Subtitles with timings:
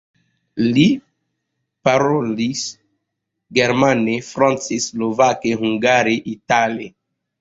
[0.77, 0.85] Li
[1.89, 2.63] parolis
[3.59, 6.91] germane, france, slovake, hungare, itale.